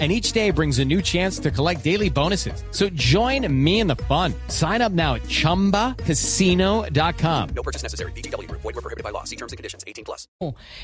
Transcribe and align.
And 0.00 0.10
each 0.10 0.32
day 0.32 0.50
brings 0.50 0.80
a 0.80 0.84
new 0.84 1.00
chance 1.00 1.38
to 1.38 1.52
collect 1.52 1.84
daily 1.84 2.10
bonuses. 2.10 2.64
So 2.72 2.88
join 2.94 3.46
me 3.48 3.78
in 3.78 3.86
the 3.86 3.94
fun. 4.08 4.34
Sign 4.48 4.82
up 4.82 4.90
now 4.90 5.14
at 5.14 5.22
chumbacasino.com. 5.28 7.48
No 7.54 7.62
purchase 7.62 7.84
necessary. 7.84 8.10
BGW. 8.16 8.50
Void 8.50 8.64
were 8.64 8.72
prohibited 8.72 9.04
by 9.04 9.10
law. 9.10 9.22
See 9.22 9.36
terms 9.36 9.52
and 9.52 9.56
conditions. 9.56 9.84
18 9.86 10.04
plus. 10.04 10.26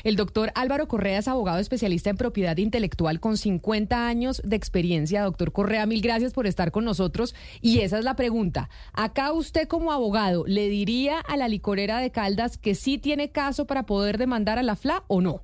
El 0.03 0.15
doctor 0.15 0.53
Álvaro 0.55 0.87
Correa 0.87 1.19
es 1.19 1.27
abogado 1.27 1.59
especialista 1.59 2.09
en 2.09 2.15
propiedad 2.15 2.57
intelectual 2.57 3.19
con 3.19 3.35
50 3.35 4.07
años 4.07 4.41
de 4.45 4.55
experiencia. 4.55 5.23
Doctor 5.23 5.51
Correa, 5.51 5.85
mil 5.85 6.01
gracias 6.01 6.31
por 6.31 6.47
estar 6.47 6.71
con 6.71 6.85
nosotros. 6.85 7.35
Y 7.59 7.81
esa 7.81 7.99
es 7.99 8.05
la 8.05 8.15
pregunta. 8.15 8.69
Acá 8.93 9.33
usted 9.33 9.67
como 9.67 9.91
abogado, 9.91 10.45
¿le 10.47 10.69
diría 10.69 11.19
a 11.19 11.35
la 11.35 11.49
licorera 11.49 11.99
de 11.99 12.11
Caldas 12.11 12.57
que 12.57 12.75
sí 12.75 12.97
tiene 12.97 13.31
caso 13.31 13.65
para 13.65 13.85
poder 13.85 14.17
demandar 14.17 14.57
a 14.57 14.63
la 14.63 14.77
FLA 14.77 15.03
o 15.07 15.19
no? 15.19 15.43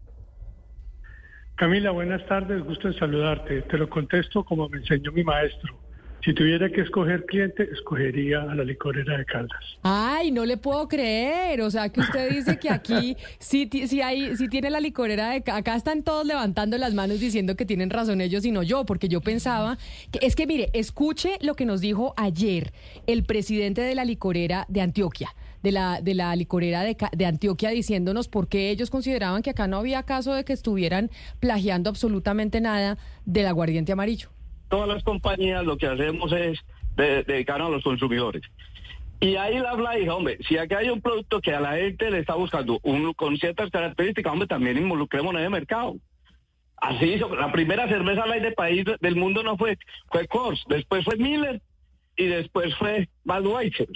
Camila, 1.58 1.90
buenas 1.90 2.24
tardes, 2.28 2.64
gusto 2.64 2.88
en 2.88 2.94
saludarte. 3.00 3.64
Te 3.64 3.80
lo 3.80 3.90
contesto 3.90 4.46
como 4.46 4.70
me 4.70 4.78
enseñó 4.78 5.12
mi 5.12 5.24
maestro. 5.24 5.76
Si 6.24 6.32
tuviera 6.32 6.70
que 6.70 6.82
escoger 6.82 7.26
cliente, 7.26 7.68
escogería 7.72 8.44
a 8.44 8.54
la 8.54 8.64
licorera 8.64 9.18
de 9.18 9.26
Caldas. 9.26 9.64
Ay, 9.82 10.30
no 10.30 10.46
le 10.46 10.58
puedo 10.58 10.88
creer. 10.88 11.62
O 11.62 11.72
sea, 11.72 11.90
que 11.90 12.02
usted 12.02 12.30
dice 12.30 12.60
que 12.60 12.70
aquí 12.70 13.18
sí, 13.40 13.68
sí, 13.88 14.02
hay, 14.02 14.36
sí 14.36 14.50
tiene 14.50 14.70
la 14.70 14.80
licorera 14.80 15.32
de... 15.32 15.44
Acá 15.52 15.76
están 15.76 16.04
todos 16.04 16.28
levantando 16.28 16.78
las 16.78 16.94
manos 16.94 17.20
diciendo 17.20 17.56
que 17.56 17.66
tienen 17.66 17.90
razón 17.90 18.22
ellos 18.22 18.46
y 18.46 18.52
no 18.52 18.62
yo, 18.62 18.86
porque 18.86 19.08
yo 19.08 19.22
pensaba... 19.22 19.80
que 20.12 20.20
Es 20.22 20.36
que 20.36 20.46
mire, 20.46 20.70
escuche 20.74 21.40
lo 21.42 21.56
que 21.56 21.66
nos 21.66 21.82
dijo 21.82 22.14
ayer 22.18 22.72
el 23.08 23.24
presidente 23.24 23.82
de 23.82 23.96
la 23.96 24.06
licorera 24.06 24.66
de 24.70 24.82
Antioquia. 24.82 25.34
De 25.64 25.72
la, 25.72 26.02
de 26.02 26.14
la 26.14 26.36
licorera 26.36 26.82
de, 26.84 26.96
de 27.14 27.26
Antioquia 27.26 27.72
diciéndonos 27.72 28.28
por 28.28 28.48
qué 28.48 28.70
ellos 28.70 28.90
consideraban 28.92 29.42
que 29.42 29.50
acá 29.50 29.68
no 29.68 29.78
había 29.78 30.04
caso 30.04 30.34
de 30.34 30.46
que 30.46 30.54
estuvieran 30.54 31.10
plagiando 31.40 31.90
absolutamente 31.90 32.62
nada 32.62 32.98
del 33.26 33.48
aguardiente 33.48 33.92
amarillo. 33.92 34.30
todas 34.70 34.88
las 34.88 35.04
compañías 35.04 35.64
lo 35.66 35.78
que 35.78 35.88
hacemos 35.88 36.32
es 36.32 36.60
de- 36.96 37.24
dedicarnos 37.24 37.68
a 37.70 37.72
los 37.72 37.84
consumidores. 37.84 38.44
Y 39.20 39.36
ahí 39.36 39.58
la 39.58 39.72
habla 39.72 39.94
dijo, 39.96 40.14
hombre, 40.16 40.38
si 40.48 40.58
acá 40.60 40.78
hay 40.78 40.90
un 40.92 41.02
producto 41.02 41.42
que 41.42 41.52
a 41.54 41.60
la 41.60 41.76
gente 41.78 42.12
le 42.12 42.20
está 42.20 42.36
buscando 42.36 42.80
un, 42.84 43.14
con 43.14 43.36
ciertas 43.38 43.72
características, 43.72 44.32
hombre, 44.32 44.48
también 44.48 44.78
involucremos 44.78 45.34
en 45.34 45.40
el 45.42 45.50
mercado. 45.50 45.96
Así 46.80 47.14
hizo, 47.14 47.36
la 47.36 47.52
primera 47.52 47.88
cerveza 47.88 48.24
al 48.24 48.32
aire 48.34 48.52
país 48.52 48.86
del 49.02 49.16
mundo 49.16 49.42
no 49.42 49.58
fue, 49.58 49.80
fue 50.12 50.28
Coors, 50.28 50.64
después 50.70 51.04
fue 51.04 51.16
Miller 51.18 51.60
y 52.16 52.26
después 52.28 52.76
fue 52.76 53.10
Budweiser. 53.24 53.88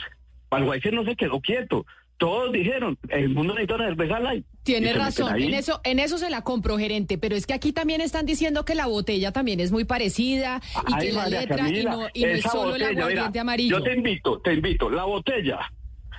Budweiser 0.51 0.93
no 0.93 1.05
se 1.05 1.15
quedó 1.15 1.39
quieto. 1.39 1.85
Todos 2.17 2.51
dijeron, 2.51 2.99
el 3.09 3.29
mundo 3.29 3.53
necesita 3.53 3.75
una 3.75 3.87
cerveza 3.87 4.19
light. 4.19 4.45
Tiene 4.61 4.93
razón, 4.93 5.41
en 5.41 5.55
eso, 5.55 5.81
en 5.83 5.97
eso 5.97 6.19
se 6.19 6.29
la 6.29 6.43
compro, 6.43 6.77
gerente, 6.77 7.17
pero 7.17 7.35
es 7.35 7.47
que 7.47 7.53
aquí 7.55 7.73
también 7.73 7.99
están 7.99 8.27
diciendo 8.27 8.63
que 8.63 8.75
la 8.75 8.85
botella 8.85 9.31
también 9.31 9.59
es 9.59 9.71
muy 9.71 9.85
parecida 9.85 10.61
y 10.87 10.93
Ay, 10.93 11.07
que 11.07 11.13
la 11.13 11.27
letra 11.27 11.67
y 11.67 11.83
no, 11.83 12.07
y 12.13 12.21
no 12.21 12.27
es 12.27 12.43
solo 12.43 12.75
el 12.75 12.81
botella, 12.83 12.89
aguardiente 12.89 13.29
mira, 13.31 13.41
amarillo. 13.41 13.77
Yo 13.79 13.83
te 13.83 13.95
invito, 13.95 14.39
te 14.41 14.53
invito. 14.53 14.91
La 14.91 15.05
botella 15.05 15.59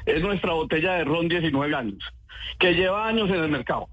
es 0.05 0.20
nuestra 0.22 0.55
botella 0.55 0.94
de 0.94 1.05
ron 1.05 1.28
19 1.28 1.72
años, 1.72 2.02
que 2.58 2.72
lleva 2.72 3.06
años 3.06 3.28
en 3.28 3.36
el 3.36 3.48
mercado. 3.48 3.89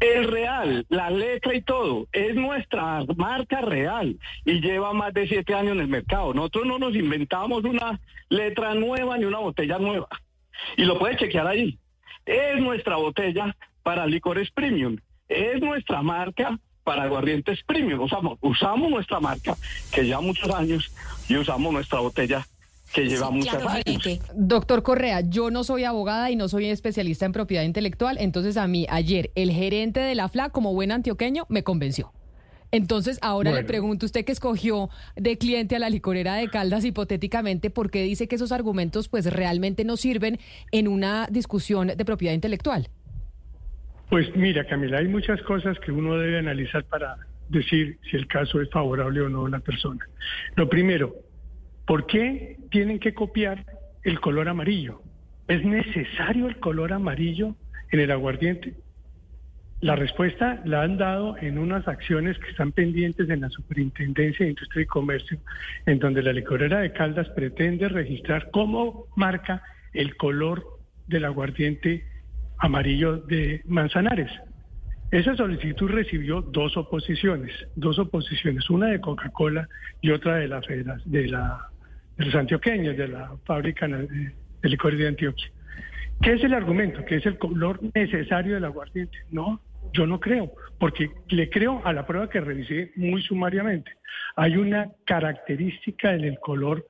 El 0.00 0.28
real, 0.28 0.86
la 0.88 1.10
letra 1.10 1.54
y 1.54 1.62
todo, 1.62 2.06
es 2.12 2.34
nuestra 2.34 3.04
marca 3.16 3.60
real 3.60 4.18
y 4.44 4.60
lleva 4.60 4.92
más 4.92 5.12
de 5.14 5.26
siete 5.26 5.54
años 5.54 5.72
en 5.72 5.80
el 5.80 5.88
mercado. 5.88 6.34
Nosotros 6.34 6.66
no 6.66 6.78
nos 6.78 6.94
inventamos 6.94 7.64
una 7.64 8.00
letra 8.28 8.74
nueva 8.74 9.18
ni 9.18 9.24
una 9.24 9.38
botella 9.38 9.78
nueva. 9.78 10.08
Y 10.76 10.84
lo 10.84 10.98
puedes 10.98 11.18
chequear 11.18 11.46
ahí. 11.46 11.78
Es 12.26 12.60
nuestra 12.60 12.96
botella 12.96 13.56
para 13.82 14.06
licores 14.06 14.50
premium. 14.50 14.98
Es 15.28 15.60
nuestra 15.60 16.02
marca 16.02 16.58
para 16.84 17.04
aguardientes 17.04 17.62
premium. 17.64 18.00
Usamos, 18.00 18.38
usamos 18.40 18.90
nuestra 18.90 19.20
marca 19.20 19.56
que 19.92 20.04
lleva 20.04 20.20
muchos 20.20 20.50
años 20.50 20.92
y 21.28 21.36
usamos 21.36 21.72
nuestra 21.72 22.00
botella 22.00 22.46
que 22.92 23.06
lleva 23.06 23.30
muchos 23.30 23.62
años. 23.66 24.20
Doctor 24.34 24.82
Correa, 24.82 25.20
yo 25.20 25.50
no 25.50 25.64
soy 25.64 25.84
abogada 25.84 26.30
y 26.30 26.36
no 26.36 26.48
soy 26.48 26.66
especialista 26.66 27.26
en 27.26 27.32
propiedad 27.32 27.64
intelectual, 27.64 28.16
entonces 28.18 28.56
a 28.56 28.66
mí 28.66 28.86
ayer 28.88 29.30
el 29.34 29.50
gerente 29.50 30.00
de 30.00 30.14
la 30.14 30.28
FLA, 30.28 30.50
como 30.50 30.72
buen 30.74 30.92
antioqueño, 30.92 31.46
me 31.48 31.62
convenció. 31.62 32.12
Entonces, 32.70 33.18
ahora 33.22 33.52
le 33.52 33.64
pregunto, 33.64 34.04
usted 34.04 34.26
que 34.26 34.32
escogió 34.32 34.90
de 35.16 35.38
cliente 35.38 35.76
a 35.76 35.78
la 35.78 35.88
licorera 35.88 36.34
de 36.34 36.48
Caldas 36.48 36.84
hipotéticamente, 36.84 37.70
¿por 37.70 37.90
qué 37.90 38.02
dice 38.02 38.28
que 38.28 38.36
esos 38.36 38.52
argumentos 38.52 39.08
pues 39.08 39.32
realmente 39.32 39.84
no 39.84 39.96
sirven 39.96 40.38
en 40.70 40.86
una 40.86 41.26
discusión 41.30 41.88
de 41.88 42.04
propiedad 42.04 42.34
intelectual? 42.34 42.88
Pues 44.10 44.34
mira, 44.36 44.66
Camila, 44.66 44.98
hay 44.98 45.08
muchas 45.08 45.40
cosas 45.42 45.78
que 45.80 45.92
uno 45.92 46.18
debe 46.18 46.38
analizar 46.38 46.84
para 46.84 47.16
decir 47.48 47.98
si 48.10 48.16
el 48.16 48.26
caso 48.26 48.60
es 48.60 48.68
favorable 48.70 49.22
o 49.22 49.28
no 49.30 49.46
a 49.46 49.50
la 49.50 49.60
persona. 49.60 50.06
Lo 50.56 50.68
primero, 50.68 51.14
¿por 51.88 52.06
qué 52.06 52.58
tienen 52.70 53.00
que 53.00 53.14
copiar 53.14 53.64
el 54.04 54.20
color 54.20 54.48
amarillo? 54.48 55.00
¿Es 55.48 55.64
necesario 55.64 56.46
el 56.46 56.60
color 56.60 56.92
amarillo 56.92 57.56
en 57.90 58.00
el 58.00 58.10
aguardiente? 58.10 58.74
La 59.80 59.96
respuesta 59.96 60.60
la 60.66 60.82
han 60.82 60.98
dado 60.98 61.38
en 61.38 61.56
unas 61.56 61.88
acciones 61.88 62.38
que 62.38 62.50
están 62.50 62.72
pendientes 62.72 63.30
en 63.30 63.40
la 63.40 63.48
Superintendencia 63.48 64.44
de 64.44 64.50
Industria 64.50 64.82
y 64.82 64.86
Comercio, 64.86 65.38
en 65.86 65.98
donde 65.98 66.22
la 66.22 66.32
licorera 66.32 66.80
de 66.80 66.92
Caldas 66.92 67.28
pretende 67.30 67.88
registrar 67.88 68.50
como 68.50 69.06
marca 69.16 69.62
el 69.94 70.14
color 70.16 70.62
del 71.06 71.24
aguardiente 71.24 72.04
amarillo 72.58 73.16
de 73.16 73.62
Manzanares. 73.64 74.30
Esa 75.10 75.34
solicitud 75.36 75.88
recibió 75.88 76.42
dos 76.42 76.76
oposiciones, 76.76 77.52
dos 77.76 77.98
oposiciones, 77.98 78.68
una 78.68 78.88
de 78.88 79.00
Coca-Cola 79.00 79.66
y 80.02 80.10
otra 80.10 80.36
de 80.36 80.48
la 80.48 80.60
de 81.06 81.28
la 81.28 81.70
de 82.18 82.24
los 82.24 82.34
antioqueños, 82.34 82.96
de 82.96 83.08
la 83.08 83.36
fábrica 83.44 83.86
de, 83.86 84.32
licores 84.62 84.98
de 84.98 85.08
Antioquia. 85.08 85.50
¿Qué 86.20 86.32
es 86.32 86.42
el 86.42 86.52
argumento? 86.52 87.04
¿Que 87.04 87.16
es 87.16 87.26
el 87.26 87.38
color 87.38 87.80
necesario 87.94 88.54
del 88.54 88.64
aguardiente? 88.64 89.16
No, 89.30 89.62
yo 89.92 90.04
no 90.06 90.18
creo, 90.18 90.52
porque 90.78 91.10
le 91.28 91.48
creo 91.48 91.80
a 91.84 91.92
la 91.92 92.06
prueba 92.06 92.28
que 92.28 92.40
revisé 92.40 92.92
muy 92.96 93.22
sumariamente. 93.22 93.92
Hay 94.34 94.56
una 94.56 94.90
característica 95.06 96.12
en 96.12 96.24
el 96.24 96.38
color 96.40 96.86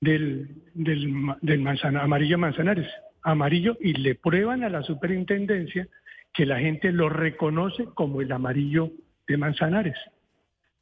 del, 0.00 0.48
del, 0.74 1.34
del 1.42 1.60
manzana, 1.60 2.02
amarillo 2.02 2.38
manzanares, 2.38 2.88
amarillo, 3.22 3.76
y 3.80 3.94
le 3.94 4.14
prueban 4.14 4.62
a 4.62 4.68
la 4.68 4.82
superintendencia 4.82 5.88
que 6.32 6.46
la 6.46 6.60
gente 6.60 6.92
lo 6.92 7.08
reconoce 7.08 7.86
como 7.94 8.20
el 8.20 8.30
amarillo 8.30 8.92
de 9.26 9.36
manzanares. 9.36 9.96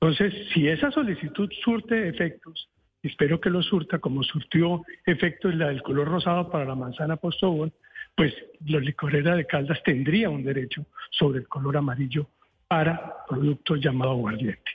Entonces, 0.01 0.35
si 0.53 0.69
esa 0.69 0.91
solicitud 0.91 1.51
surte 1.65 2.09
efectos, 2.09 2.69
espero 3.03 3.41
que 3.41 3.51
lo 3.51 3.63
surta 3.63 3.99
como 3.99 4.23
surtió 4.23 4.83
efectos 5.05 5.55
la 5.55 5.69
del 5.69 5.83
color 5.83 6.09
rosado 6.09 6.51
para 6.51 6.65
la 6.65 6.75
manzana 6.75 7.17
postobón, 7.17 7.73
pues 8.15 8.35
la 8.67 8.79
licorera 8.79 9.35
de 9.35 9.47
Caldas 9.47 9.83
tendría 9.83 10.31
un 10.31 10.45
derecho 10.45 10.87
sobre 11.11 11.41
el 11.41 11.49
color 11.49 11.77
amarillo 11.77 12.29
para 12.69 13.25
productos 13.29 13.81
llamados 13.81 14.17
aguardiente. 14.17 14.71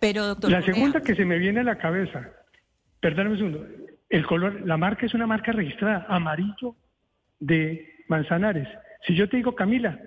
Pero, 0.00 0.26
doctor 0.26 0.50
La 0.50 0.62
segunda 0.62 1.00
que 1.00 1.14
se 1.14 1.24
me 1.24 1.38
viene 1.38 1.60
a 1.60 1.64
la 1.64 1.78
cabeza, 1.78 2.30
perdóname 3.00 3.30
un 3.30 3.38
segundo, 3.38 3.66
el 4.10 4.26
color, 4.26 4.66
la 4.66 4.76
marca 4.76 5.06
es 5.06 5.14
una 5.14 5.26
marca 5.26 5.52
registrada, 5.52 6.06
amarillo 6.08 6.76
de 7.40 8.04
Manzanares. 8.08 8.68
Si 9.06 9.14
yo 9.14 9.28
te 9.28 9.36
digo, 9.36 9.54
Camila, 9.54 9.98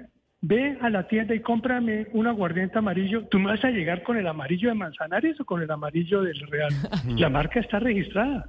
ve 0.41 0.77
a 0.81 0.89
la 0.89 1.07
tienda 1.07 1.33
y 1.33 1.41
cómprame 1.41 2.07
un 2.13 2.27
aguardiente 2.27 2.77
amarillo, 2.77 3.25
¿tú 3.27 3.39
me 3.39 3.51
vas 3.51 3.63
a 3.63 3.71
llegar 3.71 4.03
con 4.03 4.17
el 4.17 4.27
amarillo 4.27 4.69
de 4.69 4.75
Manzanares 4.75 5.39
o 5.39 5.45
con 5.45 5.61
el 5.61 5.71
amarillo 5.71 6.21
del 6.21 6.39
Real? 6.47 6.71
La 7.17 7.29
marca 7.29 7.59
está 7.59 7.79
registrada. 7.79 8.45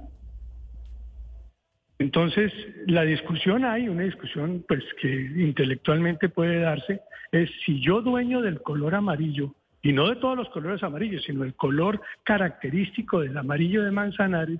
Entonces, 1.97 2.53
la 2.87 3.03
discusión 3.03 3.65
hay, 3.65 3.89
una 3.89 4.03
discusión 4.03 4.63
pues 4.67 4.83
que 5.01 5.09
intelectualmente 5.09 6.29
puede 6.29 6.59
darse, 6.59 7.01
es 7.31 7.49
si 7.65 7.81
yo 7.81 8.01
dueño 8.01 8.41
del 8.41 8.61
color 8.61 8.95
amarillo, 8.95 9.53
y 9.81 9.93
no 9.93 10.09
de 10.09 10.15
todos 10.17 10.37
los 10.37 10.49
colores 10.49 10.83
amarillos, 10.83 11.23
sino 11.23 11.43
el 11.43 11.53
color 11.55 12.01
característico 12.23 13.21
del 13.21 13.37
amarillo 13.37 13.83
de 13.83 13.91
Manzanares, 13.91 14.59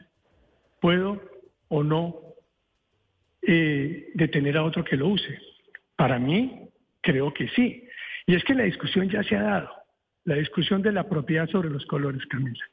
puedo 0.80 1.22
o 1.68 1.84
no 1.84 2.16
eh, 3.42 4.12
detener 4.16 4.58
a 4.58 4.64
otro 4.64 4.84
que 4.84 4.98
lo 4.98 5.10
use. 5.10 5.40
Para 5.96 6.20
mí, 6.20 6.69
creo 7.02 7.34
que 7.34 7.48
sí. 7.50 7.84
Y 8.28 8.36
es 8.36 8.44
que 8.44 8.54
la 8.54 8.64
discusión 8.64 9.10
ya 9.10 9.24
se 9.24 9.36
ha 9.36 9.42
dado, 9.42 9.70
la 10.26 10.36
discusión 10.36 10.82
de 10.82 10.92
la 10.92 11.08
propiedad 11.08 11.48
sobre 11.50 11.70
los 11.70 11.86
colores, 11.86 12.22
Camila. 12.30 12.64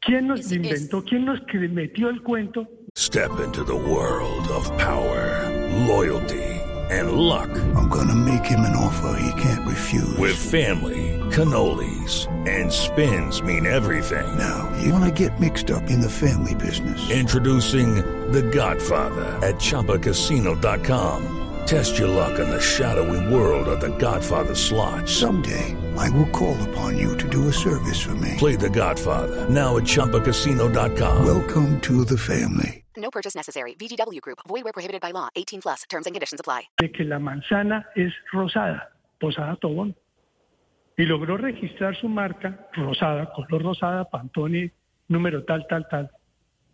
¿Quién 0.00 0.26
nos 0.28 0.40
Es- 0.40 0.46
es- 0.46 0.52
inventó? 0.52 1.04
¿Quién 1.04 1.24
nos 1.24 1.40
metió 1.70 2.08
el 2.08 2.22
cuento 2.22 2.68
Step 2.96 3.30
into 3.44 3.64
the 3.64 3.72
world 3.74 4.48
of 4.50 4.68
power, 4.78 5.50
loyalty 5.86 6.42
and 6.90 7.12
luck. 7.12 7.48
I'm 7.76 7.88
gonna 7.90 8.14
make 8.14 8.44
him 8.46 8.60
an 8.60 8.74
offer 8.74 9.14
he 9.20 9.30
can't 9.40 9.66
refuse. 9.66 10.16
With 10.18 10.34
family, 10.36 11.18
cannolis 11.30 12.26
and 12.48 12.70
spins 12.72 13.42
mean 13.42 13.66
everything. 13.66 14.24
Now, 14.38 14.70
you 14.82 14.92
wanna 14.92 15.10
get 15.10 15.38
mixed 15.38 15.70
up 15.70 15.90
in 15.90 16.00
the 16.00 16.08
family 16.08 16.54
business. 16.54 17.10
Introducing 17.10 17.96
The 18.32 18.42
Godfather 18.42 19.38
at 19.46 19.56
ChumbaCasino.com. 19.60 21.47
Test 21.68 21.98
your 21.98 22.08
luck 22.08 22.38
in 22.38 22.48
the 22.48 22.58
shadowy 22.58 23.20
world 23.30 23.68
of 23.68 23.78
The 23.78 23.94
Godfather 23.98 24.54
slot. 24.54 25.06
Someday, 25.06 25.76
I 25.98 26.08
will 26.16 26.30
call 26.30 26.56
upon 26.70 26.96
you 26.96 27.14
to 27.18 27.28
do 27.28 27.48
a 27.48 27.52
service 27.52 28.00
for 28.00 28.14
me. 28.14 28.36
Play 28.38 28.56
The 28.56 28.70
Godfather 28.70 29.46
now 29.50 29.76
at 29.76 29.84
ChumbaCasino.com. 29.84 31.26
Welcome 31.26 31.78
to 31.82 32.06
the 32.06 32.16
family. 32.16 32.84
No 32.96 33.10
purchase 33.10 33.34
necessary. 33.34 33.74
VGW 33.74 34.22
Group. 34.22 34.38
Void 34.48 34.64
where 34.64 34.72
prohibited 34.72 35.02
by 35.02 35.10
law. 35.10 35.28
18 35.36 35.60
plus. 35.60 35.82
Terms 35.90 36.06
and 36.06 36.14
conditions 36.14 36.40
apply. 36.40 36.70
de 36.78 36.90
que 36.90 37.04
la 37.04 37.18
manzana 37.18 37.84
es 37.94 38.14
rosada, 38.32 38.88
Posada 39.20 39.56
Tobón. 39.56 39.94
Y 40.96 41.04
logró 41.04 41.36
registrar 41.36 41.94
su 41.96 42.08
marca 42.08 42.66
rosada, 42.72 43.30
color 43.34 43.62
rosada, 43.62 44.04
Pantone, 44.08 44.72
número 45.08 45.44
tal, 45.44 45.66
tal, 45.68 45.86
tal. 45.90 46.10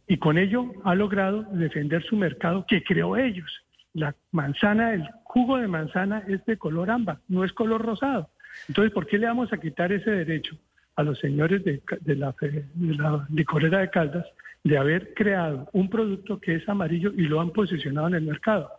Y 0.07 0.19
con 0.19 0.39
ello 0.39 0.67
ha 0.85 0.95
logrado 0.95 1.43
defender 1.51 2.05
su 2.05 2.15
mercado 2.15 2.65
que 2.69 2.85
creó 2.85 3.17
ellos. 3.17 3.51
La 3.95 4.15
manzana, 4.33 4.93
el 4.93 5.09
jugo 5.25 5.57
de 5.57 5.69
manzana 5.69 6.23
es 6.29 6.45
de 6.47 6.59
color 6.59 6.91
ámbar, 6.91 7.19
no 7.29 7.45
es 7.45 7.53
color 7.53 7.83
rosado. 7.83 8.29
Entonces, 8.69 8.93
¿por 8.93 9.07
qué 9.07 9.19
le 9.19 9.27
vamos 9.27 9.53
a 9.53 9.59
quitar 9.59 9.93
ese 9.93 10.11
derecho 10.11 10.57
a 10.97 11.03
los 11.03 11.19
señores 11.19 11.65
de, 11.65 11.83
de 12.01 12.17
la, 12.17 12.35
de 12.41 12.95
la 12.95 13.27
licorera 13.31 13.79
de 13.81 13.91
Caldas 13.91 14.27
de 14.63 14.79
haber 14.79 15.13
creado 15.15 15.69
un 15.73 15.91
producto 15.91 16.41
que 16.41 16.57
es 16.57 16.69
amarillo 16.69 17.13
y 17.17 17.23
lo 17.23 17.41
han 17.41 17.51
posicionado 17.51 18.09
en 18.09 18.15
el 18.15 18.23
mercado 18.23 18.71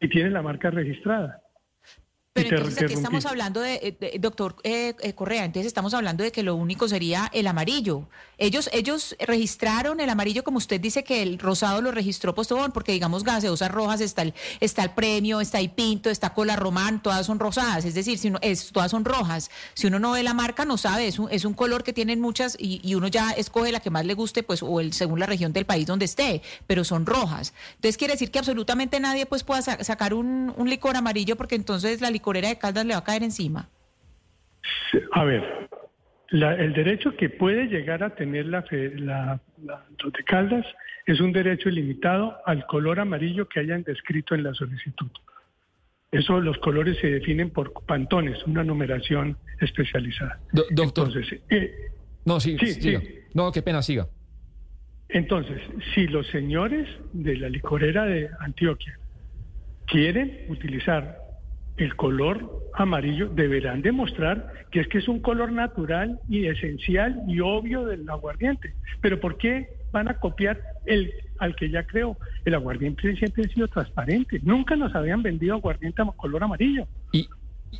y 0.00 0.08
tiene 0.08 0.30
la 0.30 0.42
marca 0.42 0.70
registrada? 0.70 1.40
Pero 2.48 2.56
Y 2.56 2.62
te 2.62 2.68
entonces 2.68 2.84
aquí 2.84 2.94
estamos 2.94 3.26
hablando 3.26 3.60
de, 3.60 3.74
eh, 3.74 3.96
de- 3.98 4.18
doctor 4.18 4.56
eh, 4.64 4.94
eh, 5.00 5.12
Correa, 5.14 5.44
entonces 5.44 5.66
estamos 5.66 5.94
hablando 5.94 6.22
de 6.24 6.32
que 6.32 6.42
lo 6.42 6.54
único 6.54 6.88
sería 6.88 7.30
el 7.32 7.46
amarillo. 7.46 8.08
Ellos 8.38 8.68
ellos 8.72 9.14
registraron 9.20 10.00
el 10.00 10.10
amarillo 10.10 10.42
como 10.44 10.58
usted 10.58 10.80
dice 10.80 11.04
que 11.04 11.22
el 11.22 11.38
rosado 11.38 11.80
lo 11.82 11.90
registró 11.92 12.34
Postobón, 12.34 12.72
porque 12.72 12.92
digamos 12.92 13.22
gaseosas 13.24 13.70
rojas 13.70 14.00
está 14.00 14.22
el 14.22 14.34
está 14.60 14.82
el 14.82 14.90
premio, 14.90 15.40
está 15.40 15.60
el 15.60 15.70
Pinto, 15.70 16.10
está 16.10 16.32
Cola 16.34 16.56
Román, 16.56 17.02
todas 17.02 17.26
son 17.26 17.38
rosadas, 17.38 17.84
es 17.84 17.94
decir, 17.94 18.18
si 18.18 18.28
uno, 18.28 18.38
es, 18.42 18.72
todas 18.72 18.90
son 18.90 19.04
rojas. 19.04 19.50
Si 19.74 19.86
uno 19.86 19.98
no 19.98 20.12
ve 20.12 20.22
la 20.22 20.34
marca 20.34 20.64
no 20.64 20.76
sabe, 20.78 21.06
es 21.06 21.18
un, 21.18 21.28
es 21.30 21.44
un 21.44 21.54
color 21.54 21.84
que 21.84 21.92
tienen 21.92 22.20
muchas 22.20 22.56
y, 22.58 22.80
y 22.82 22.94
uno 22.94 23.08
ya 23.08 23.30
escoge 23.30 23.70
la 23.72 23.80
que 23.80 23.90
más 23.90 24.04
le 24.04 24.14
guste, 24.14 24.42
pues 24.42 24.62
o 24.62 24.80
el 24.80 24.92
según 24.92 25.20
la 25.20 25.26
región 25.26 25.52
del 25.52 25.64
país 25.66 25.86
donde 25.86 26.04
esté, 26.04 26.42
pero 26.66 26.84
son 26.84 27.06
rojas. 27.06 27.52
Entonces 27.76 27.96
quiere 27.96 28.14
decir 28.14 28.30
que 28.30 28.38
absolutamente 28.38 28.98
nadie 29.00 29.26
pues 29.26 29.44
pueda 29.44 29.62
sa- 29.62 29.82
sacar 29.84 30.14
un, 30.14 30.52
un 30.56 30.68
licor 30.70 30.96
amarillo 30.96 31.36
porque 31.36 31.54
entonces 31.54 32.00
la 32.00 32.10
licorera 32.34 32.48
de 32.48 32.58
Caldas 32.58 32.84
le 32.86 32.94
va 32.94 32.98
a 33.00 33.04
caer 33.04 33.22
encima. 33.22 33.68
A 35.12 35.24
ver, 35.24 35.42
la- 36.30 36.54
el 36.54 36.72
derecho 36.72 37.16
que 37.16 37.30
puede 37.30 37.66
llegar 37.66 38.02
a 38.02 38.14
tener 38.14 38.46
la, 38.46 38.62
fe- 38.62 38.94
la, 38.98 39.40
la- 39.62 39.84
los 40.02 40.12
de 40.12 40.24
Caldas 40.24 40.66
es 41.06 41.20
un 41.20 41.32
derecho 41.32 41.68
ilimitado 41.68 42.36
al 42.46 42.66
color 42.66 42.98
amarillo 43.00 43.48
que 43.48 43.60
hayan 43.60 43.82
descrito 43.82 44.34
en 44.34 44.42
la 44.42 44.54
solicitud. 44.54 45.10
Eso, 46.10 46.40
los 46.40 46.56
colores 46.58 46.96
se 47.00 47.08
definen 47.08 47.50
por 47.50 47.72
pantones, 47.86 48.42
una 48.46 48.62
numeración 48.64 49.36
especializada. 49.60 50.38
Do- 50.52 50.64
doctor. 50.70 51.08
Entonces, 51.08 51.40
eh, 51.50 51.72
No, 52.24 52.40
sí, 52.40 52.56
Sí, 52.58 52.66
siga. 52.80 53.00
sí. 53.00 53.18
No, 53.34 53.52
qué 53.52 53.60
pena, 53.62 53.82
siga. 53.82 54.06
Entonces, 55.10 55.60
si 55.94 56.06
los 56.06 56.26
señores 56.28 56.88
de 57.12 57.36
la 57.36 57.48
licorera 57.50 58.06
de 58.06 58.30
Antioquia 58.40 58.98
quieren 59.86 60.46
utilizar 60.48 61.18
el 61.76 61.96
color 61.96 62.62
amarillo, 62.74 63.28
deberán 63.28 63.82
demostrar 63.82 64.52
que 64.70 64.80
es 64.80 64.88
que 64.88 64.98
es 64.98 65.08
un 65.08 65.20
color 65.20 65.52
natural 65.52 66.20
y 66.28 66.46
esencial 66.46 67.22
y 67.26 67.40
obvio 67.40 67.84
del 67.84 68.08
aguardiente. 68.08 68.74
Pero 69.00 69.20
¿por 69.20 69.36
qué 69.38 69.68
van 69.92 70.08
a 70.08 70.18
copiar 70.18 70.60
el 70.86 71.12
al 71.38 71.56
que 71.56 71.70
ya 71.70 71.84
creo? 71.84 72.16
El 72.44 72.54
aguardiente 72.54 73.14
siempre 73.16 73.44
ha 73.44 73.48
sido 73.48 73.68
transparente. 73.68 74.40
Nunca 74.42 74.76
nos 74.76 74.94
habían 74.94 75.22
vendido 75.22 75.54
aguardiente 75.54 76.02
color 76.16 76.44
amarillo. 76.44 76.86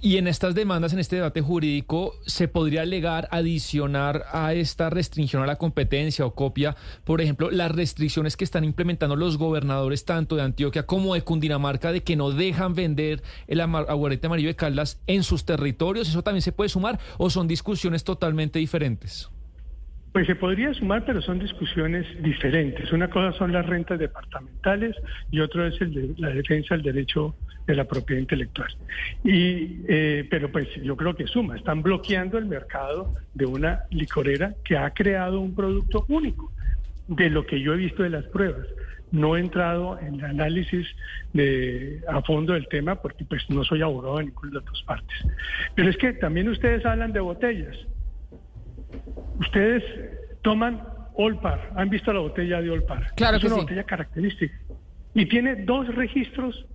Y, 0.01 0.17
en 0.17 0.27
estas 0.27 0.55
demandas, 0.55 0.93
en 0.93 0.99
este 0.99 1.17
debate 1.17 1.41
jurídico, 1.41 2.15
¿se 2.27 2.49
podría 2.49 2.83
alegar, 2.83 3.29
adicionar 3.31 4.25
a 4.33 4.55
esta 4.55 4.91
restricción 4.91 5.43
a 5.43 5.47
la 5.47 5.57
competencia 5.57 6.27
o 6.27 6.35
copia, 6.35 6.77
por 7.05 7.21
ejemplo, 7.21 7.51
las 7.51 7.73
restricciones 7.73 8.37
que 8.37 8.45
están 8.45 8.65
implementando 8.65 9.17
los 9.17 9.39
gobernadores 9.39 10.05
tanto 10.05 10.37
de 10.37 10.43
Antioquia 10.43 10.87
como 10.87 11.15
de 11.15 11.23
Cundinamarca 11.23 11.93
de 11.93 12.03
que 12.03 12.17
no 12.17 12.31
dejan 12.31 12.75
vender 12.75 13.23
el 13.47 13.61
aguardiente 13.61 14.27
amarillo 14.27 14.49
de 14.49 14.57
Caldas 14.57 15.01
en 15.07 15.23
sus 15.23 15.45
territorios? 15.45 16.09
¿Eso 16.09 16.23
también 16.23 16.43
se 16.43 16.53
puede 16.53 16.69
sumar 16.69 16.99
o 17.19 17.31
son 17.31 17.49
discusiones 17.49 18.05
totalmente 18.05 18.59
diferentes? 18.59 19.31
Pues 20.15 20.29
se 20.29 20.37
podría 20.37 20.73
sumar, 20.75 21.05
pero 21.05 21.21
son 21.21 21.41
discusiones 21.41 22.07
diferentes. 22.23 22.93
Una 22.93 23.11
cosa 23.11 23.37
son 23.37 23.53
las 23.53 23.67
rentas 23.67 23.99
departamentales 23.99 24.95
y 25.33 25.41
otro 25.41 25.67
es 25.67 25.81
el 25.81 25.93
de- 25.93 26.15
la 26.19 26.29
defensa 26.29 26.77
del 26.77 26.85
derecho 26.85 27.35
de 27.67 27.75
la 27.75 27.85
propiedad 27.85 28.21
intelectual. 28.21 28.69
Y, 29.25 29.81
eh, 29.89 30.25
pero 30.31 30.53
pues 30.53 30.69
yo 30.85 30.97
creo 30.97 31.17
que 31.17 31.27
suma. 31.27 31.57
Están 31.57 31.83
bloqueando 31.83 32.39
el 32.39 32.45
mercado 32.47 33.13
de 33.35 33.45
una 33.45 33.81
licorera 33.91 34.55
que 34.65 34.77
ha 34.77 34.89
creado 34.91 35.41
un 35.41 35.53
producto 35.53 36.05
único, 36.07 36.53
de 37.09 37.29
lo 37.29 37.45
que 37.45 37.61
yo 37.61 37.75
he 37.75 37.79
visto 37.79 38.05
de 38.05 38.11
las 38.11 38.25
pruebas. 38.27 38.69
No 39.11 39.37
he 39.37 39.41
entrado 39.41 39.99
en 39.99 40.15
el 40.21 40.25
análisis 40.27 40.87
de, 41.33 42.01
a 42.07 42.23
fondo 42.23 42.53
del 42.53 42.69
tema 42.69 43.03
porque 43.03 43.25
pues 43.25 43.43
no 43.51 43.65
soy 43.65 43.83
abogado 43.83 44.19
de 44.19 44.27
ninguna 44.27 44.51
de 44.51 44.57
las 44.59 44.65
dos 44.65 44.83
partes. 44.85 45.17
Pero 45.75 45.91
es 45.91 45.97
que 45.97 46.13
también 46.13 46.49
ustedes 46.49 46.87
hablan 46.87 47.13
de 47.13 47.19
botellas. 47.19 47.77
Ustedes 49.39 49.83
toman 50.43 50.83
Olpar, 51.15 51.71
han 51.77 51.91
visto 51.91 52.13
la 52.13 52.21
botella 52.21 52.61
de 52.61 52.71
Olpar. 52.71 53.15
Claro 53.15 53.37
es 53.37 53.43
que 53.43 53.47
una 53.47 53.57
sí. 53.57 53.63
botella 53.63 53.85
característica. 53.85 54.55
Y 55.15 55.27
tiene 55.27 55.57
dos 55.65 55.95
registros 55.95 56.67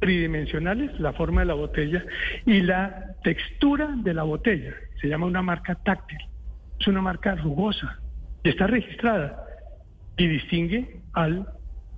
tridimensionales, 0.00 0.98
la 0.98 1.12
forma 1.12 1.42
de 1.42 1.46
la 1.46 1.54
botella 1.54 2.04
y 2.44 2.62
la 2.62 3.14
textura 3.22 3.94
de 3.96 4.14
la 4.14 4.24
botella. 4.24 4.74
Se 5.00 5.08
llama 5.08 5.26
una 5.26 5.42
marca 5.42 5.74
táctil. 5.76 6.18
Es 6.80 6.86
una 6.88 7.00
marca 7.00 7.34
rugosa 7.36 8.00
y 8.42 8.50
está 8.50 8.66
registrada 8.66 9.44
y 10.16 10.26
distingue 10.26 11.00
al 11.12 11.46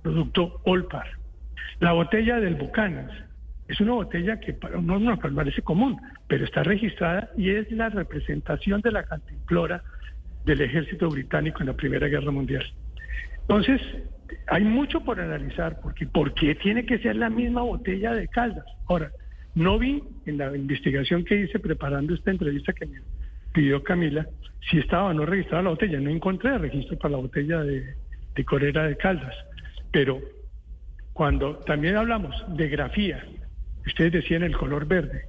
producto 0.03 0.61
Olpar. 0.65 1.07
La 1.79 1.93
botella 1.93 2.39
del 2.39 2.55
Bucanas 2.55 3.11
es 3.67 3.79
una 3.79 3.93
botella 3.93 4.39
que 4.39 4.53
para 4.53 4.81
no 4.81 4.99
nos 4.99 5.19
parece 5.19 5.61
común, 5.61 5.99
pero 6.27 6.45
está 6.45 6.63
registrada 6.63 7.29
y 7.37 7.51
es 7.51 7.71
la 7.71 7.89
representación 7.89 8.81
de 8.81 8.91
la 8.91 9.03
cantimplora 9.03 9.83
del 10.49 10.61
ejército 10.61 11.07
británico 11.09 11.59
en 11.59 11.67
la 11.67 11.73
Primera 11.73 12.07
Guerra 12.07 12.31
Mundial. 12.31 12.65
Entonces, 13.41 13.79
hay 14.47 14.63
mucho 14.63 15.01
por 15.01 15.19
analizar, 15.19 15.79
porque 15.79 16.07
¿por 16.07 16.33
qué 16.33 16.55
tiene 16.55 16.85
que 16.87 16.97
ser 16.97 17.17
la 17.17 17.29
misma 17.29 17.61
botella 17.61 18.13
de 18.13 18.27
Caldas? 18.27 18.65
Ahora, 18.87 19.11
no 19.53 19.77
vi 19.77 20.03
en 20.25 20.39
la 20.39 20.55
investigación 20.55 21.23
que 21.23 21.35
hice 21.35 21.59
preparando 21.59 22.15
esta 22.15 22.31
entrevista 22.31 22.73
que 22.73 22.87
me 22.87 22.99
pidió 23.53 23.83
Camila 23.83 24.27
si 24.69 24.79
estaba 24.79 25.09
o 25.09 25.13
no 25.13 25.25
registrada 25.25 25.63
la 25.63 25.69
botella. 25.69 25.99
No 25.99 26.09
encontré 26.09 26.57
registro 26.57 26.97
para 26.97 27.11
la 27.11 27.17
botella 27.17 27.61
de, 27.61 27.93
de 28.35 28.45
Corera 28.45 28.87
de 28.87 28.97
Caldas. 28.97 29.35
Pero 29.91 30.19
cuando 31.13 31.57
también 31.57 31.95
hablamos 31.95 32.35
de 32.55 32.69
grafía, 32.69 33.23
ustedes 33.85 34.13
decían 34.13 34.41
el 34.41 34.57
color 34.57 34.87
verde. 34.87 35.25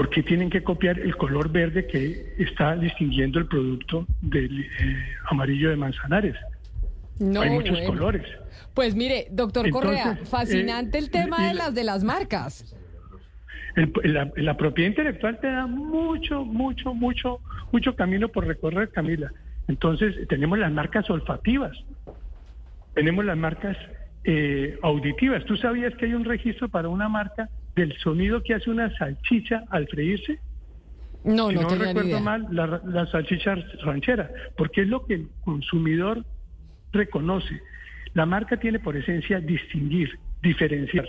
¿Por 0.00 0.08
qué 0.08 0.22
tienen 0.22 0.48
que 0.48 0.62
copiar 0.62 0.98
el 0.98 1.14
color 1.14 1.52
verde 1.52 1.86
que 1.86 2.32
está 2.38 2.74
distinguiendo 2.74 3.38
el 3.38 3.44
producto 3.44 4.06
del 4.22 4.62
eh, 4.62 4.66
amarillo 5.28 5.68
de 5.68 5.76
Manzanares? 5.76 6.36
No, 7.18 7.42
Hay 7.42 7.50
muchos 7.50 7.72
bueno. 7.72 7.86
colores. 7.92 8.22
Pues 8.72 8.94
mire, 8.94 9.26
doctor 9.30 9.68
Correa, 9.68 10.04
Entonces, 10.12 10.26
fascinante 10.30 10.96
eh, 10.96 11.00
el 11.02 11.10
tema 11.10 11.46
de 11.48 11.52
la- 11.52 11.64
las 11.64 11.74
de 11.74 11.84
las 11.84 12.02
marcas. 12.02 12.74
El- 13.76 13.92
la, 14.04 14.32
la 14.36 14.56
propiedad 14.56 14.88
intelectual 14.88 15.38
te 15.38 15.48
da 15.48 15.66
mucho, 15.66 16.46
mucho, 16.46 16.94
mucho, 16.94 17.40
mucho 17.70 17.94
camino 17.94 18.30
por 18.30 18.46
recorrer, 18.46 18.88
Camila. 18.88 19.30
Entonces, 19.68 20.16
tenemos 20.28 20.58
las 20.58 20.72
marcas 20.72 21.10
olfativas, 21.10 21.76
tenemos 22.94 23.22
las 23.26 23.36
marcas 23.36 23.76
eh, 24.24 24.78
auditivas. 24.82 25.44
¿Tú 25.44 25.58
sabías 25.58 25.94
que 25.96 26.06
hay 26.06 26.14
un 26.14 26.24
registro 26.24 26.70
para 26.70 26.88
una 26.88 27.10
marca 27.10 27.50
del 27.76 27.96
sonido 27.98 28.42
que 28.42 28.54
hace 28.54 28.70
una 28.70 28.94
salchicha 28.96 29.64
al 29.70 29.86
freírse? 29.88 30.38
No, 31.24 31.48
si 31.50 31.54
no, 31.56 31.62
no, 31.62 31.68
tenía 31.68 31.84
ni 31.84 31.88
recuerdo 31.92 32.08
idea. 32.08 32.20
mal, 32.20 32.46
la, 32.50 32.80
la 32.84 33.06
salchicha 33.06 33.54
ranchera, 33.82 34.30
porque 34.56 34.82
es 34.82 34.88
lo 34.88 35.04
que 35.04 35.14
el 35.14 35.28
consumidor 35.44 36.24
reconoce. 36.92 37.60
La 38.14 38.26
marca 38.26 38.56
tiene 38.58 38.78
por 38.80 38.96
esencia 38.96 39.38
distinguir, 39.40 40.18
diferenciar. 40.42 41.06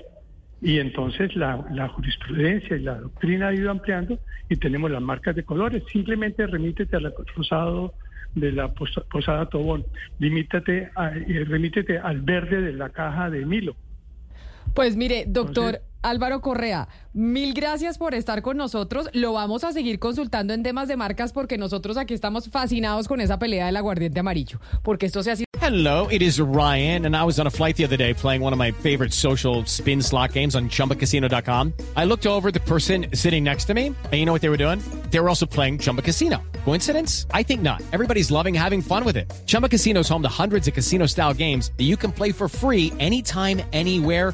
Y 0.61 0.77
entonces 0.77 1.35
la, 1.35 1.65
la 1.71 1.87
jurisprudencia 1.87 2.75
y 2.77 2.81
la 2.81 2.95
doctrina 2.95 3.47
ha 3.47 3.53
ido 3.53 3.71
ampliando 3.71 4.19
y 4.47 4.57
tenemos 4.57 4.91
las 4.91 5.01
marcas 5.01 5.35
de 5.35 5.43
colores. 5.43 5.81
Simplemente 5.91 6.45
remítete 6.45 6.95
al 6.97 7.11
rosado 7.35 7.95
de 8.35 8.51
la 8.51 8.67
posa- 8.71 9.01
posada 9.09 9.47
Tobón, 9.47 9.85
limítate 10.19 10.89
a- 10.95 11.15
eh, 11.17 11.45
remítete 11.47 11.97
al 11.97 12.21
verde 12.21 12.61
de 12.61 12.73
la 12.73 12.89
caja 12.89 13.29
de 13.31 13.43
Milo. 13.45 13.75
Pues 14.75 14.95
mire, 14.95 15.23
doctor 15.27 15.79
Álvaro 16.03 16.41
Correa, 16.41 16.87
mil 17.13 17.53
gracias 17.53 17.97
por 17.97 18.15
estar 18.15 18.41
con 18.41 18.57
nosotros. 18.57 19.09
Lo 19.13 19.33
vamos 19.33 19.63
a 19.63 19.71
seguir 19.71 19.99
consultando 19.99 20.53
en 20.53 20.63
temas 20.63 20.87
de 20.87 20.97
marcas 20.97 21.31
porque 21.31 21.57
nosotros 21.57 21.97
aquí 21.97 22.13
estamos 22.13 22.49
fascinados 22.49 23.07
con 23.07 23.21
esa 23.21 23.37
pelea 23.37 23.67
del 23.67 23.77
aguardiente 23.77 24.19
amarillo, 24.19 24.59
porque 24.83 25.05
esto 25.05 25.21
se 25.21 25.31
ha 25.31 25.35
sido... 25.35 25.45
Hello, 25.61 26.07
it 26.09 26.23
is 26.23 26.39
Ryan, 26.39 27.05
and 27.05 27.15
I 27.15 27.23
was 27.23 27.39
on 27.39 27.45
a 27.45 27.51
flight 27.51 27.75
the 27.75 27.85
other 27.85 27.95
day 27.95 28.15
playing 28.15 28.41
one 28.41 28.51
of 28.51 28.57
my 28.57 28.71
favorite 28.71 29.13
social 29.13 29.63
spin 29.65 30.01
slot 30.01 30.33
games 30.33 30.55
on 30.55 30.69
ChumbaCasino.com. 30.69 31.73
I 31.95 32.05
looked 32.05 32.25
over 32.25 32.51
the 32.51 32.61
person 32.61 33.05
sitting 33.13 33.43
next 33.43 33.65
to 33.65 33.75
me, 33.75 33.87
and 33.87 34.13
you 34.13 34.25
know 34.25 34.33
what 34.33 34.41
they 34.41 34.49
were 34.49 34.57
doing? 34.57 34.79
They 35.11 35.19
were 35.19 35.29
also 35.29 35.45
playing 35.45 35.77
Chumba 35.77 36.01
Casino. 36.01 36.41
Coincidence? 36.65 37.27
I 37.31 37.43
think 37.43 37.61
not. 37.61 37.83
Everybody's 37.93 38.31
loving 38.31 38.55
having 38.55 38.81
fun 38.81 39.05
with 39.05 39.15
it. 39.15 39.31
Chumba 39.45 39.69
Casino 39.69 39.99
is 39.99 40.09
home 40.09 40.23
to 40.23 40.29
hundreds 40.29 40.67
of 40.67 40.73
casino-style 40.73 41.35
games 41.35 41.71
that 41.77 41.83
you 41.83 41.95
can 41.95 42.11
play 42.11 42.31
for 42.31 42.49
free 42.49 42.91
anytime, 42.99 43.61
anywhere 43.71 44.33